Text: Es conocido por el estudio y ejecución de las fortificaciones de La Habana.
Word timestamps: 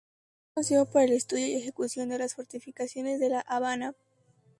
Es 0.01 0.55
conocido 0.55 0.89
por 0.89 1.03
el 1.03 1.11
estudio 1.13 1.45
y 1.45 1.53
ejecución 1.53 2.09
de 2.09 2.17
las 2.17 2.33
fortificaciones 2.33 3.19
de 3.19 3.29
La 3.29 3.41
Habana. 3.41 3.93